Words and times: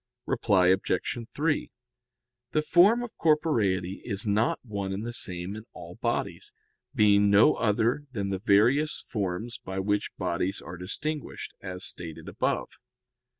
Reply 0.25 0.69
Obj. 0.69 1.19
3: 1.29 1.71
The 2.53 2.61
form 2.63 3.03
of 3.03 3.15
corporeity 3.19 4.01
is 4.03 4.25
not 4.25 4.57
one 4.65 4.91
and 4.91 5.05
the 5.05 5.13
same 5.13 5.55
in 5.55 5.65
all 5.73 5.93
bodies, 5.93 6.53
being 6.95 7.29
no 7.29 7.53
other 7.53 8.05
than 8.11 8.29
the 8.29 8.39
various 8.39 9.05
forms 9.07 9.59
by 9.59 9.77
which 9.77 10.09
bodies 10.17 10.59
are 10.59 10.75
distinguished, 10.77 11.53
as 11.61 11.85
stated 11.85 12.27
above. 12.27 12.69